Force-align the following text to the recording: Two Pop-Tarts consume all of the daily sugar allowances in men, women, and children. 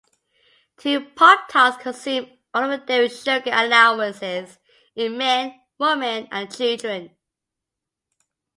Two 0.77 1.09
Pop-Tarts 1.11 1.77
consume 1.77 2.27
all 2.55 2.63
of 2.63 2.71
the 2.79 2.85
daily 2.87 3.07
sugar 3.07 3.51
allowances 3.53 4.57
in 4.95 5.15
men, 5.15 5.61
women, 5.77 6.27
and 6.31 6.51
children. 6.51 7.15